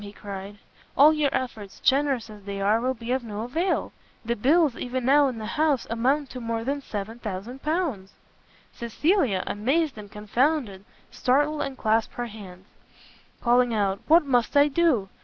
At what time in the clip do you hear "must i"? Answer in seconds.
14.25-14.69